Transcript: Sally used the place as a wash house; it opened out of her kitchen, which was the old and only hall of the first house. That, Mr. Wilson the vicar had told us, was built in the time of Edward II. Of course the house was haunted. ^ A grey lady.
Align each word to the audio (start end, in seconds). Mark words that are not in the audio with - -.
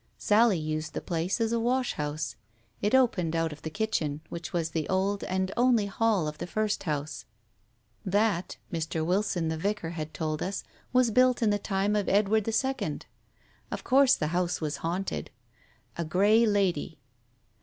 Sally 0.17 0.57
used 0.57 0.93
the 0.95 0.99
place 0.99 1.39
as 1.39 1.51
a 1.51 1.59
wash 1.59 1.93
house; 1.93 2.35
it 2.81 2.95
opened 2.95 3.35
out 3.35 3.53
of 3.53 3.63
her 3.63 3.69
kitchen, 3.69 4.21
which 4.29 4.51
was 4.51 4.71
the 4.71 4.89
old 4.89 5.23
and 5.25 5.51
only 5.55 5.85
hall 5.85 6.27
of 6.27 6.39
the 6.39 6.47
first 6.47 6.81
house. 6.89 7.25
That, 8.03 8.57
Mr. 8.73 9.05
Wilson 9.05 9.49
the 9.49 9.59
vicar 9.59 9.91
had 9.91 10.11
told 10.11 10.41
us, 10.41 10.63
was 10.91 11.11
built 11.11 11.43
in 11.43 11.51
the 11.51 11.59
time 11.59 11.95
of 11.95 12.09
Edward 12.09 12.47
II. 12.47 13.01
Of 13.69 13.83
course 13.83 14.15
the 14.15 14.29
house 14.33 14.59
was 14.59 14.77
haunted. 14.77 15.29
^ 15.97 16.01
A 16.01 16.03
grey 16.03 16.47
lady. 16.47 16.97